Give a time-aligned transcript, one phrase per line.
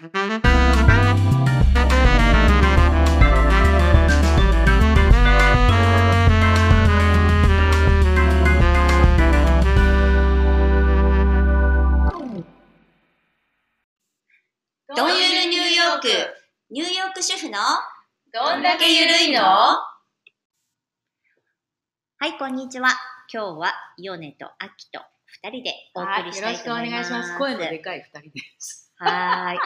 [0.00, 0.12] どんゆ
[15.34, 16.08] るニューヨーク、
[16.70, 17.58] ニューヨーク主婦の？
[18.32, 19.42] どんだけゆるいの？
[19.42, 19.84] は
[22.22, 22.88] い、こんにちは。
[23.30, 27.12] 今日はヨネとアキと二人でお送りしたいと思います。
[27.12, 27.38] よろしくお願いします。
[27.38, 28.89] 声のでかい二人です。
[29.02, 29.58] はーい。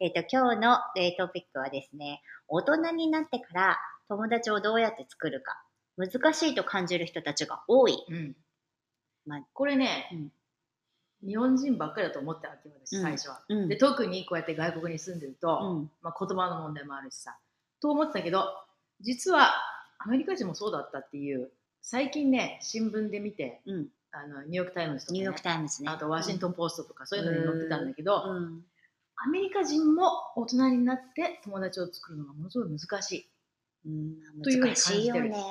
[0.00, 3.78] えっ、と、今日の、えートピックはですね、大人になってから
[4.08, 5.62] 友達をどうやって作るか、
[5.96, 8.04] 難しいと感じる人たちが多い。
[8.08, 8.36] うん
[9.26, 10.32] まあこれね、うん
[11.22, 13.42] 日本人ばっかりだと思ってたわけ私、うん最初は。
[13.48, 17.36] うんで特にこうやって外国に住んでると、うんまあ、言葉の問題もあるしさ
[17.80, 18.46] と思ってたけど
[19.02, 19.52] 実は
[19.98, 21.50] アメリカ人もそうだったっていう
[21.82, 25.90] 最近ね新聞で見てうん、あのニューヨーク・タイムズとか、ね、ニューヨークタイムズね。
[25.90, 28.64] あとワシントン・ポストとか、そういうのに載ってたんだけど、うん。
[29.22, 33.26] アメリカ人も大人になって友達を作るのがものすごい難しい。
[33.86, 35.44] うん、というふうに難しいよ感じてね。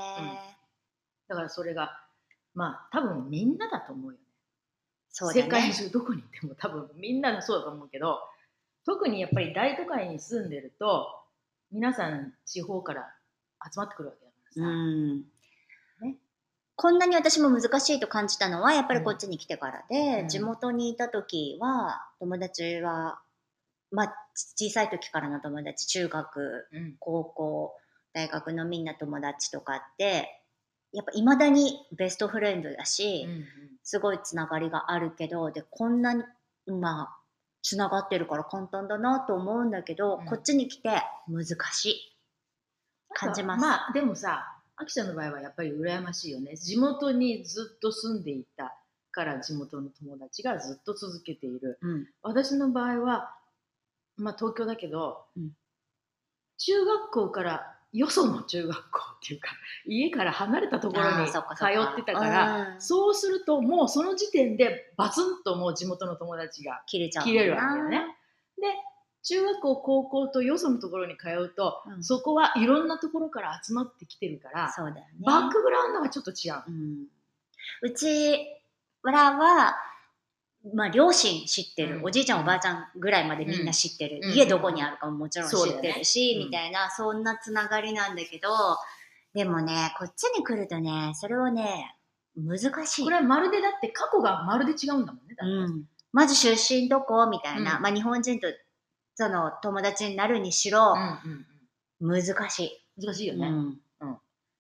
[1.28, 2.00] だからそれが
[2.54, 4.24] まあ多分みんなだと思うよね。
[5.10, 5.74] そうだ世界ね。
[5.74, 8.20] 中どこにいても多分みんなのそうだと思うけど
[8.86, 11.08] 特にやっぱり大都会に住んでると
[11.72, 13.14] 皆さん地方から
[13.72, 15.18] 集まってくるわけだからさ、うん
[16.02, 16.16] ね
[16.76, 23.20] こんなに私も難しいと感じたのはやっぱりこっちに来てからで、うん地元にいた時は友達は、
[23.92, 24.16] まあ、
[24.56, 26.96] 小さい時からの友達中学うん。
[27.00, 27.74] 高校
[28.14, 30.44] 大学のみんな友達とかって
[30.92, 33.46] やっぱいまだにベストフレンドだし、うん
[33.82, 36.24] すごいつながりがあるけどでこんなに
[36.68, 37.18] まあ
[37.64, 40.26] つながってるから簡単だなと思うんだけど、うん。
[40.26, 42.16] こっちに来て難しい。
[43.14, 43.62] 感じます。
[43.62, 46.56] まあでもさあきちゃんの場合はやっぱり羨ましいよね。
[46.56, 48.78] 地元にずっと住んでいた
[49.12, 51.80] から地元の友達がずっと続けている。
[51.82, 52.08] うん。
[52.22, 53.36] 私の場合は
[54.22, 55.52] まあ東京だけど、うん
[56.62, 59.52] 中学校からよその中学校っていうか
[59.88, 68.18] 家から離れたところに通そってたからうんそうするともうその時点でバツンともう地元の友達が切れちゃう切れるわけよね。
[68.58, 68.68] で
[69.22, 75.06] 中学校高校とよそのところに通うと、うんそこはいろんなところから集まってきてるから、そうだよね。
[75.26, 76.64] バックグラウンドがちょっと違う。
[76.68, 77.08] うん、
[77.82, 78.48] うち
[79.04, 79.76] らは、
[80.74, 82.06] まあ、両親知ってる、うん。
[82.06, 84.34] おじいちゃんおばあちゃんぐらいまでみんな知ってる、うん。
[84.34, 86.46] 家どこにあるかももちろん知ってるし、うん。
[86.46, 88.50] みたいなそんなつながりなんだけど
[89.34, 91.96] でもねこっちに来るとねそれをね
[92.36, 93.04] 難しい。
[93.04, 95.36] これはまるでだって過去がまるで違うんだもんね。
[95.36, 95.54] だって。
[95.54, 97.26] うん、まず出身どこ？
[97.28, 97.82] みたいな、うん。
[97.82, 98.48] まあ、日本人と
[99.16, 101.32] その友達になるにしろうん
[102.02, 102.24] うんうん。
[102.24, 103.06] 難しい。
[103.06, 103.48] 難しいよね。
[103.48, 104.18] うん。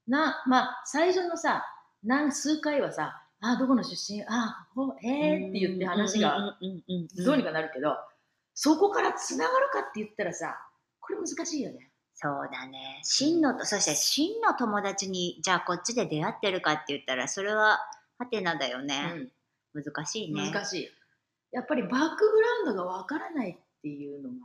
[0.08, 1.64] な、まあ、最初のさ、
[2.04, 4.24] 何数回はさ、あ、どこの出身？
[4.28, 5.50] あ、ほへー？
[5.50, 7.96] って言って話がうんうんうんうんうんどうにかなるけど、
[8.54, 10.60] そこからつながるかって言ったらさ、
[11.00, 11.92] これ難しいよね。
[12.16, 13.00] そうだね。
[13.04, 17.80] 真のと、そして真の友達に、じゃあこっちで出会ってるかって言ったら、それは、
[18.18, 19.30] ハテナだよね。
[19.74, 20.52] 難しいね。
[20.52, 20.90] 難しい。
[21.54, 21.98] やっぱりバック
[22.30, 24.36] グラウンドがわからないっていうのが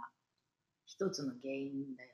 [0.87, 2.13] 一つの原因だよね。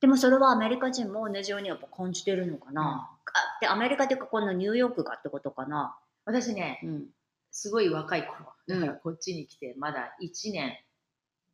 [0.00, 3.10] でもそれはアメリカ人も同じようにやっぱ感じてるのかな？
[3.26, 5.96] あで、アメリカっていうか、このニューヨークがってことかな？
[6.24, 7.04] 私ね、うん。
[7.50, 10.78] すごい若い頃、うんだからこっちに来てまだ1年、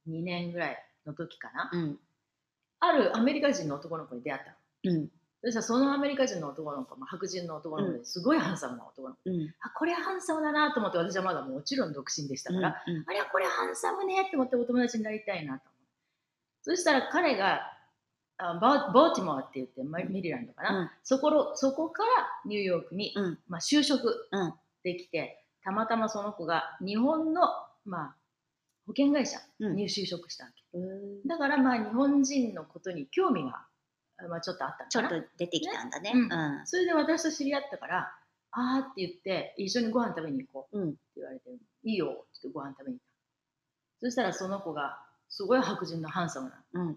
[0.08, 1.70] 2年ぐらいの時かな。
[1.72, 1.98] うん。
[2.80, 4.94] あるアメリカ人の男の子に出会ったの。
[4.96, 5.08] うん。
[5.42, 9.54] そしたらそのアメリカ人の男の子も白人の男の子ですごいハンサムな男の子、うん。
[9.60, 17.60] あこれハンサムだなと思って私はまだもちろん独身でしたから、うんあれはこれハンサムねって思ってお友達になりたいなと思うそしたら彼が
[18.50, 20.90] あバボーティモアって言ってマメリランドかな、うん。
[21.02, 22.08] そころそこから
[22.46, 23.38] ニューヨークに、うん。
[23.48, 24.54] まあ、就職うん。
[24.82, 27.42] できてたまたまその子が日本の、
[27.84, 28.16] まあ、
[28.86, 29.76] 保険会社うん。
[29.76, 33.66] に就職したわけ、うんだからまあ日本人のことに興味が、
[34.28, 36.12] まあ、ちょっとあったのちょっと出てきたんだね。
[36.14, 36.22] うん。
[36.22, 36.66] うん。
[36.66, 38.12] それで私と知り合ったから、
[38.52, 40.88] あーって言って、一緒にご飯食べに行こううん。
[40.90, 41.50] って言われて、
[41.84, 43.04] いいよって言ってご飯食べに行っ
[44.00, 44.06] た。
[44.06, 46.96] そしたらその子が、すごい白人のハンサムな、うん。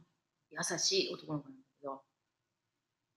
[0.51, 2.01] 優しい男の子なんだけど、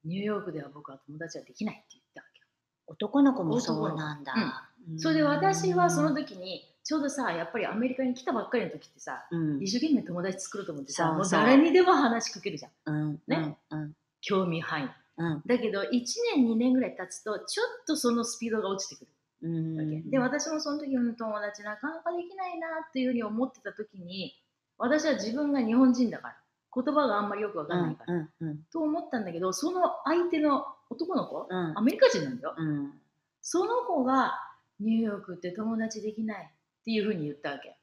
[0.05, 2.47] ニューヨークでは僕は友達はできないって言ったわけよ。
[2.87, 4.35] 男の子もそうなんだ。
[4.35, 4.53] うん
[4.99, 9.62] それで私はその時に、ちょうどさ、やっぱりアメリカに来たばっかりの時ってさ、うん。
[9.62, 12.94] 一生懸命友達作ろうと思ってさ、もう誰にでも話しかけるじゃん。
[12.94, 13.21] うん。
[13.29, 13.59] ね？
[13.71, 13.93] うん。
[14.23, 14.88] 興味範囲。
[15.19, 15.43] うん。
[15.44, 15.91] だけど、1
[16.35, 19.12] 年、2年ぐらい経つと、ちょっとそのスピードが落ちてくる。
[19.43, 19.76] うん。
[19.76, 24.35] わけで私もその時の友達なかなかできないなっていうふうに思ってた時に
[24.76, 26.37] 私は自分が日本人だから
[26.73, 28.31] 言葉があんまりよくわかんないから、うん。
[28.41, 28.59] うん。
[28.73, 32.93] と思ったんだけどその相手の男の子、うんアメリカ人なんだよ、うん。
[33.41, 34.35] その子が
[34.81, 37.77] ニューヨークって友達できないっていうふうに言ったわけ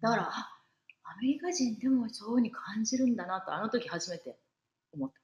[0.00, 0.50] だからあ
[1.04, 4.36] アメリカ人でもそういうふうに感じるんだなとあの時初めて
[4.92, 5.20] 思った。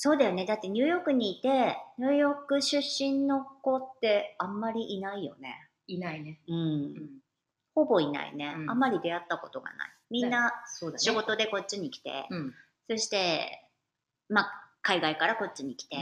[0.00, 0.46] そうだよね。
[0.46, 5.68] だってニューヨークにいて、ニューヨーク出身の子ってあんまりいないよね。
[5.88, 6.38] いないね。
[6.46, 6.94] うん。
[7.80, 9.90] うん、ほぼいないね、うんあんまり出会ったことがない。
[10.10, 10.52] みんな。
[10.96, 12.54] 仕事でこっちに来て、うん。
[12.90, 13.68] そして、
[14.28, 15.96] まあ、海外からこっちに来て、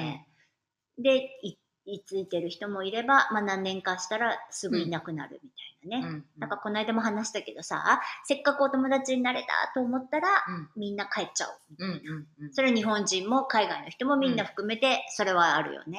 [0.98, 5.50] で、い居ついてる人もいれば、まあ、何年かしたらすぐいなくなるみ
[5.90, 6.14] たいなね。
[6.14, 6.24] うん。
[6.38, 10.68] なんかこの間も話したけどさ、せっかくお友達になれたと思ったら、うん。
[10.76, 12.52] みんな帰っちゃうみたうん。
[12.52, 15.98] それは日本人も海外の人もみんな含めて、それはあるよね。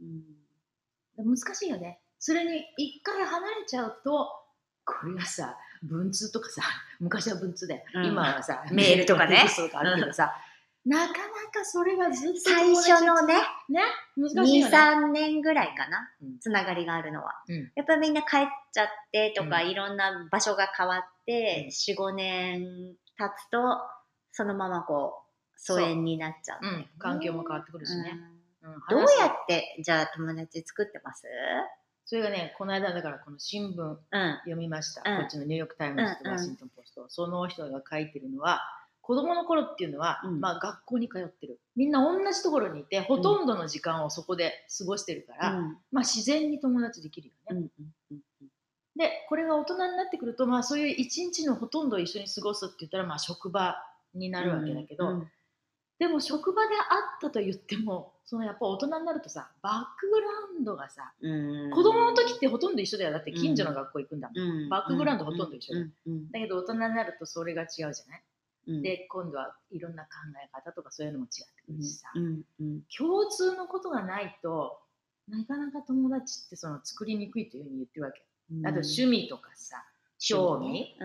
[0.00, 0.24] うん
[1.16, 2.00] 難しいよね。
[2.18, 4.41] それに一回離れちゃうと、
[4.84, 6.62] これがさ、文通とかさ、
[7.00, 8.06] 昔は文通で、うん。
[8.06, 9.46] 今はさ、 メールとかね。
[9.56, 10.34] とかあるけどさ、
[10.84, 11.14] なかな
[11.52, 13.36] かそれがずっと最初のね、
[13.68, 13.82] ね、
[14.16, 14.76] 難しい2、よね。
[14.76, 17.40] 3年ぐらいかなうん、つながりがあるのは。
[17.48, 17.72] うん。
[17.76, 19.70] やっぱりみんな帰っちゃってとか、うん。
[19.70, 21.68] いろんな場所が変わって、うん。
[21.68, 23.80] 4、5年経つと、
[24.32, 28.18] そのままこう、疎遠になっちゃう、うん、環境も変わってくるしね。
[28.62, 28.74] うん。
[28.74, 28.80] うん。
[28.90, 31.28] どうやって、じゃあ友達作ってます？
[32.12, 33.96] それがね、この間だからこの新聞うん。
[34.40, 35.00] 読みました。
[35.10, 37.06] うんこっちのニューヨークタイムズとうんワシントンポスト。
[37.08, 38.60] その人が書いてるのは、
[39.00, 41.58] 子供の頃っていうのは、うんまあ学校に通ってる。
[41.74, 47.68] みんな同じところにいて、ほとんどの時間をそこで過ごしてるから、うんまあ自然に友達できるよね。
[48.94, 53.76] で、これが大人になってくると、まあそういう一日のほとんどを一緒に過ごすって言ったら、まあ職場
[54.12, 55.28] になるわけだけど、うん
[56.02, 60.26] でも職場であったと言っても、そのやっぱ大人になるとさ、バックグラ
[60.58, 61.70] ウンドがさ、うん。
[61.70, 63.12] 子供の時ってほとんど一緒だよ。
[63.12, 64.38] だって近所の学校行くんだもん。
[64.64, 64.68] うん。
[64.68, 65.86] バックグラウンドほとんど一緒だよ。
[66.06, 66.12] うん。
[66.12, 66.30] うん。
[66.32, 68.22] だけど大人になるとそれが違うじゃない、
[68.66, 68.82] うん。
[68.82, 70.08] で、今度はいろんな考
[70.44, 72.08] え方とかそういうのも違ってくるしさ、
[72.98, 74.80] 共通のことがないと、
[75.28, 78.26] なかなか友達ってその作りにくいというふうに言ってるわけ。
[78.50, 78.66] うん。
[78.66, 79.84] あと趣味とかさ、
[80.18, 80.96] 興味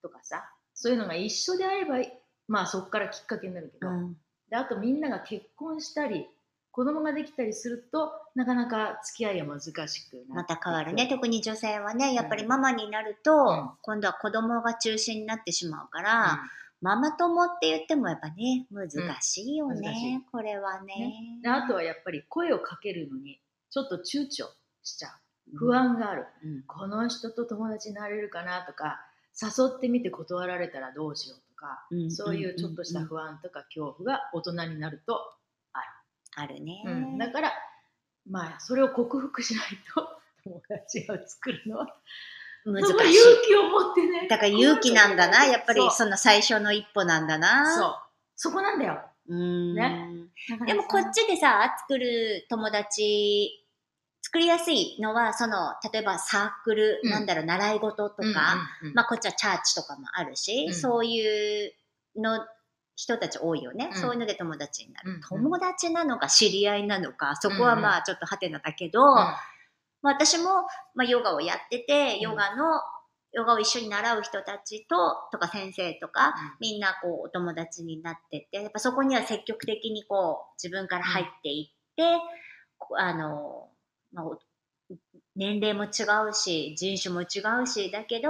[0.00, 1.96] とかさ、そういうのが一緒であれば、
[2.48, 4.16] まあそこからきっかけになるけど、うん
[4.52, 6.26] であとみんなが結婚したり、
[6.72, 11.06] 子供ができたりすると、なかなか付き合いが難しくなってまた変わるね。
[11.08, 16.42] 特に女性はね、やっぱりママになると、うん今度は子供が中心になってしまうから、
[16.82, 18.90] ママ友って言ってもやっぱね、難
[19.22, 20.30] しいよね、うん。
[20.30, 20.96] これはね。
[20.98, 21.12] ね。
[21.42, 23.40] であとはやっぱり声をかけるのに
[23.70, 24.48] ちょっと躊躇
[24.82, 25.56] しちゃう。
[25.56, 26.62] 不安がある、うん。
[26.64, 29.00] この人と友達になれるかなとか
[29.40, 35.20] 誘ってみて断られたらどうしようとか、うんそういうちょっとした不安とか恐怖が大人になると、
[36.34, 36.82] あるね。
[36.86, 37.52] うんだから
[38.28, 39.64] まあそれを克服しない
[39.94, 40.08] と
[40.44, 41.96] 友達を作るのは
[42.64, 42.92] 難しい。
[42.92, 47.76] 勇気を持ってねだから勇気なんだな、やっぱりその最初の一歩なんだな。
[47.76, 47.94] そう
[48.36, 49.34] そこなんだよう。
[49.34, 50.08] んね
[50.66, 53.61] でもこっちでさ、作る友達、
[54.22, 57.10] 作りやすいのは、その、例えばサークル、うん。
[57.10, 58.94] なんだろう、習い事とか、うんうんうん。
[58.94, 60.74] まあこっちはチャーチとかもあるし、うん。
[60.74, 61.72] そういう
[62.16, 62.46] の
[62.94, 64.00] 人たち多いよね、うん。
[64.00, 69.16] そういうので友達になる、うん友達なのか知り合いなのかそこはまあちょっとハテナだけど、うん。
[69.16, 70.44] まあ、私も、
[70.94, 72.80] まあ、ヨガをやっててヨガの、
[73.32, 74.96] ヨガを一緒に習う人たちと
[75.32, 82.02] とか先生とか、みんなこうお友達になっててやっぱそこには積極的にこう自分から入っていって、
[82.98, 83.68] あの、
[84.12, 84.38] まあ、お
[85.36, 88.28] 年齢も違うし人種も違うしだけど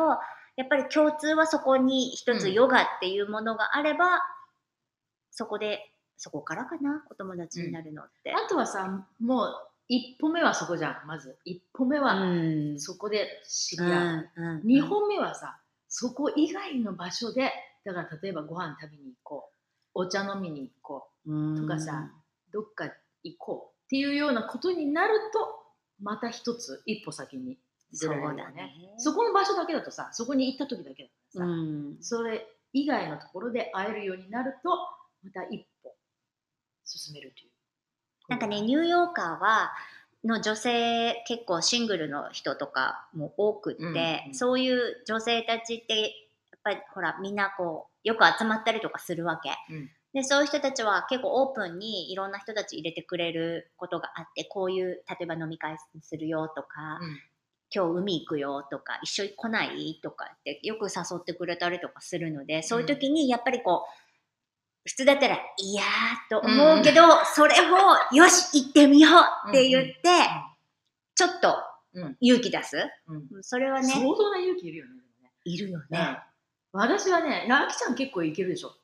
[0.57, 2.53] やっぱり共通はそこに一つうん。
[2.53, 4.21] ヨガっていうものがあれば、
[5.31, 8.33] そこでそこからかなお友達になるのって。
[8.35, 9.55] あとはさもう
[9.89, 11.39] 一歩目はそこじゃんまず。
[11.45, 12.79] 一歩目はうん。
[12.81, 14.61] そこで知りう合う、んうん。
[14.65, 15.59] 二本目はさ
[15.89, 17.51] そこ以外の場所で
[17.85, 19.53] だから例えばご飯食べに行こう。
[19.95, 22.11] お茶飲みに行ことかさ
[22.51, 22.91] うどっか
[23.23, 23.77] 行こう。
[23.85, 25.62] っていうようなことになると
[26.03, 27.59] また一つ一歩先に
[27.93, 28.73] 出られるよねそうだね。
[28.99, 31.05] そこの場所だけだとさそこに行った時だけ
[31.35, 31.97] だからさ、うん。
[32.01, 34.71] それ以外のところで会えるようになると
[35.23, 35.95] また一歩
[36.85, 37.51] 進めるという。
[38.29, 39.73] なんかね、ニューヨーカーは、
[40.25, 43.97] の女性、結構シングルの人とかも多くって、うん
[44.29, 44.35] うん。
[44.35, 46.11] そういう女性たちって、やっ
[46.63, 49.51] ぱりほら、みんなこう、よく集まったりとかするわけ。
[49.75, 57.19] うんで、そういう人たちは結構オープンにいろんな人たち入れてくれることがあって、こういう、例えば飲み会するよとか、うん。
[57.75, 64.03] 今日海行くよとか、一緒に来ないとかってよく誘ってくれたりとかするので、そういう時にやっぱりこう、
[64.85, 65.87] 普通だったら、いやー
[66.29, 69.09] と思うけど、それを、よし、行ってみよ
[69.47, 69.95] うって言って、
[71.15, 71.55] ちょっと
[71.95, 72.17] うん。
[72.21, 72.77] 勇気出す。
[73.07, 73.43] うん。
[73.43, 74.93] それはね、相当な勇気いるよね
[75.45, 75.99] いるよね。
[75.99, 76.19] ね
[76.73, 78.75] 私はね、なあきちゃん結構いけるでしょ。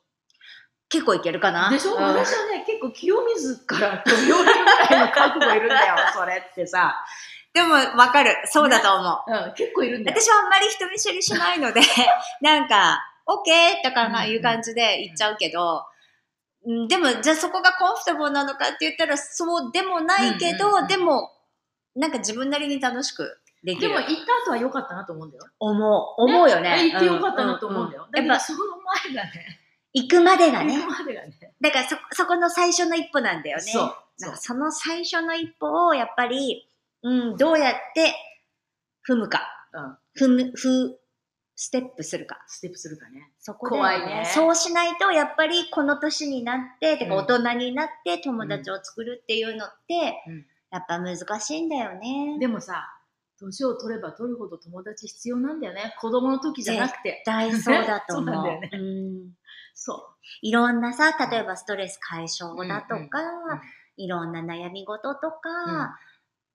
[0.89, 1.69] 結構いけるかな？
[1.69, 4.53] でしょ、うん私はね、結構清水から飛び降りる
[4.89, 7.05] ぐらいの覚悟いるんだよ、 それってさ。
[7.53, 8.35] でも、わかる。
[8.45, 9.47] そうだと思う。
[9.47, 10.17] うん、結構いるんだよ。
[10.19, 11.81] 私はあんまり人見知りしないので、
[12.41, 13.83] なんか、OK!
[13.83, 15.85] とかいう感じで言っちゃうけど、
[16.65, 21.31] うん、でも、じゃあそこがコンフォタブルなのかって言ったら、そうでもないけど、うんうんうんでも、
[21.95, 23.89] なんか自分なりに楽しくできる。
[23.89, 25.43] でも行った後は良かったなと思うんだよ。
[25.59, 26.21] 思う。
[26.21, 26.91] 思うよね。
[26.91, 28.07] 行って良かったなと思うんだよ。
[28.11, 28.59] だけやっぱ、どその
[29.13, 29.59] 前がね、
[29.93, 30.85] 行くまでがね行。
[30.85, 31.33] くまでがね。
[31.61, 33.63] だからそ、そこの最初の一歩なんだよね。
[33.63, 33.95] そう。
[34.19, 36.69] だそその最初の一歩を、やっぱり、
[37.01, 38.13] うん、どうやって
[39.07, 39.47] 踏むか。
[39.73, 40.27] うん。
[40.27, 40.95] 踏む、踏、
[41.55, 42.43] ステップするか。
[42.47, 43.31] ステップするかね。
[43.39, 52.37] そこで、怖いねそうしないと、やっぱりこの年になって、てかうん大人になって友達を作るっていうのって、うんやっぱ難しいんだよね。
[52.39, 52.98] でもさ、
[53.39, 55.95] 年を取れば取るほど友達必要なんだよね。
[55.99, 57.23] 子供の時じゃなくて。
[57.25, 58.31] 絶対そうだと思う。
[58.31, 59.33] そうなんだよねうん
[59.73, 63.61] そいろんなさ、例えばストレス解消だとか、うんうん
[63.99, 65.49] いろんな悩み事とか、
[65.83, 65.95] ん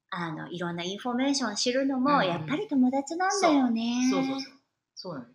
[0.08, 4.08] あの、いろんなインフォメーションを知るのも、やっぱり友達なんだよね。
[4.08, 4.10] う。
[4.10, 4.52] そうそうそう。
[4.94, 5.34] そうなのよ。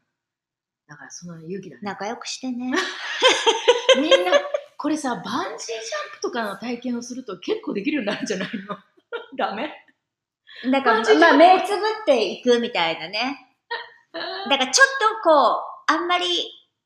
[0.88, 1.82] だからその勇気だね。
[1.84, 2.74] 仲良くしてね。
[4.01, 4.32] みんな、
[4.75, 8.77] これさ、バンジージャンプとかの体験をすると結構できるようになるんじゃないの？
[9.38, 9.72] ダメ？
[10.72, 13.56] だから、マジでまあ、目つぶっていくみたいなね。
[14.50, 16.25] だから、ちょっとこう、あんまり、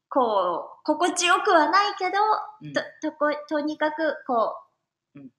[0.09, 2.19] こう、心地よくはないけど、
[2.61, 4.55] うんと、とこ、とにかく、こ
[5.15, 5.29] う、うん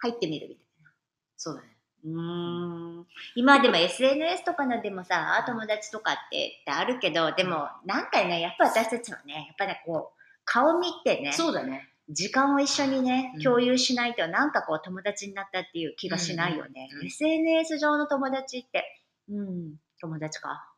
[0.00, 0.92] 入ってみるみたいな。
[1.36, 1.78] そうだね。
[2.04, 11.88] うーん今でも SNS とかのでもさ、友達とかってってあるけど、でもなんかね、やっぱ私たちはね、やっぱね、こう、顔見てね、そうだね。
[12.10, 16.88] 時間を一緒にねうん、共有しないと、なんかこう、友達になったっていう気がしないよね。
[16.92, 18.84] うんうんうん SNS 上の友達って、
[19.28, 20.72] うん、友達か。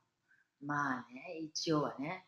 [0.65, 2.25] まあね、一応はね。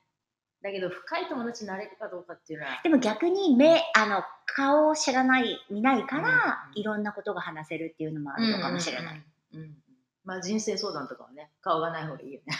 [0.62, 9.22] だけど、深い友達になれるかどうかっていうのは、でも逆に目、あの、顔を知らない、見ないから、うんうんいろんなことが話せるっていうのもあるのかもしれない。
[9.52, 9.76] うんうんうん。
[10.24, 12.54] まあ人生相談とかはね、顔がない方がいいよね。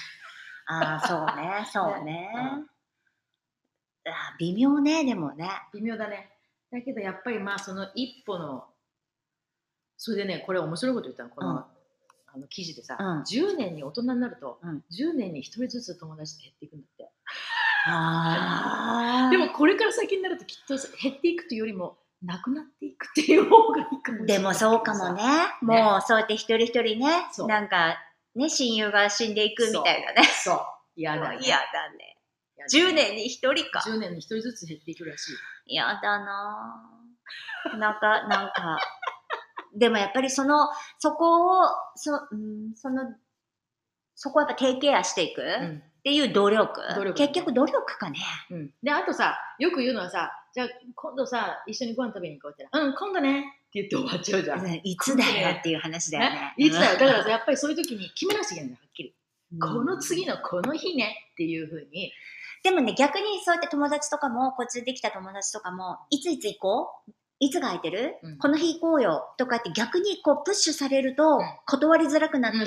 [0.67, 2.29] ああ、そうね、そうね。
[4.05, 5.49] ねあー微妙ね、でもね。
[5.73, 6.32] 微妙だね。
[6.73, 8.65] だけどやっぱりまあその一歩の、
[9.97, 11.65] それでね、これ面白いこと言ったの、この,、うん
[12.35, 17.11] あの記事でさ、うん10年に大人になると、うん10年に1人ずつ友達って減っていくんだって。
[17.85, 24.27] あでもこれから先になるときっと減っていくというよりも、なくなっていくっていう方がいいかもしれない。
[24.27, 25.23] でもそうかもね。
[25.61, 27.99] もうそうやって一人一人ねなんか
[28.35, 30.25] ね、親友が死んでいくみたいなね。
[30.43, 30.61] そう。
[30.97, 31.39] 嫌だね。
[31.43, 32.12] 嫌だね。
[32.71, 33.81] 嫌だね10年に一人か。
[33.81, 35.33] 10年に1人ずつ減っていくらしい。
[35.67, 38.79] 嫌だなぁなんか、なんか。
[39.75, 41.65] でもやっぱりその、そこを、
[41.97, 43.15] そ、うん、その、
[44.15, 45.43] そこをやっぱテイクケアしていく？
[45.43, 46.81] うんっていう努力？
[46.97, 48.19] 努力結局努力かね。
[48.51, 54.65] うん、であとさよく言うのはさじゃあ今度さ一緒にご飯食べに行こうってうん今度ねって言って終わっちゃうじゃん。
[54.65, 56.55] うんいつだよっていう話だよねね。
[56.57, 59.09] いつだよだからさやっぱりそういう時に決めなくちゃいけないんだよはっきり、
[59.53, 62.11] うんこの次のこの日ねっていうふうに
[62.63, 67.13] でもね、逆にそうやって友達とかも、こっちでできた友達とかも、いついつ行こう？
[67.41, 68.39] いつが空いてる、うん。
[68.39, 71.45] この日行こうよとかって逆にこうプッシュされるとうん。
[71.67, 72.65] 断りづらくなって、あ、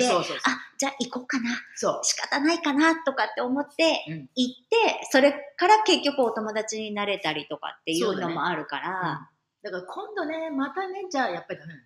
[0.76, 2.00] じゃあ行こうかな、そう。
[2.02, 4.28] 仕方ないかなとかって思ってうん。
[4.34, 8.82] 行って、それから結局お友達になれたりとかっていうのもあるかうん。
[8.82, 9.30] ら、
[9.62, 11.80] だから今度ねまたねじゃあやっぱりダメな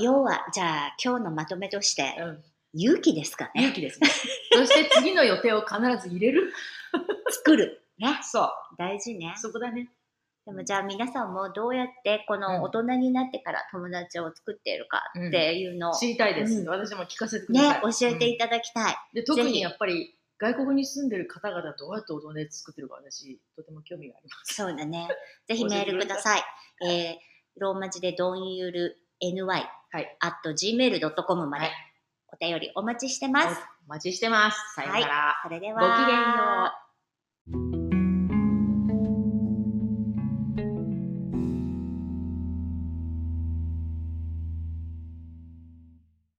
[0.00, 2.16] 要は、じゃあ今日のまとめとして、
[2.74, 3.62] 勇気ですかね。
[3.62, 4.08] 勇気ですね
[4.52, 6.52] そして次の予定を必ず入れる？
[7.30, 7.82] 作る。
[7.98, 8.18] ね。
[8.22, 9.34] そう大事ね。
[9.36, 9.88] そこだね
[10.44, 18.96] でもじゃあ皆さんもどうやってこの大人になってから友達を作っているかっていうのを、知りたいです、うん私も聞かせてくださいね、教えていただきたい。
[19.14, 24.54] で特にやっぱり外国に住んでる方々どうやってお友達作ってるか私とても興味があります。
[24.54, 25.08] そうだね。
[25.46, 26.42] ぜひメールください。
[26.84, 27.16] えー、
[27.58, 30.18] ローマ字でどんゆる ny はい。
[30.20, 31.91] at gmail.com まではい
[32.32, 33.60] お便りお待ちしてます。
[33.86, 34.74] お待ちしてます。
[34.74, 35.06] さよなら。
[35.06, 35.80] はい、それでは。
[35.80, 37.81] ごきげんよう。